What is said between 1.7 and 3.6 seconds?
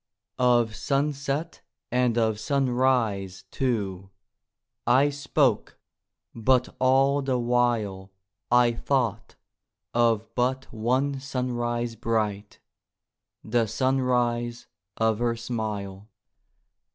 and of sunrise,